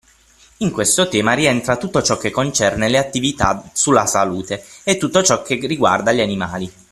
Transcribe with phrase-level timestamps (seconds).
[0.57, 5.43] In questo tema rientra tutto ciò che concerne le attività sulla salute e tutto ciò
[5.43, 6.73] che riguarda gli animali.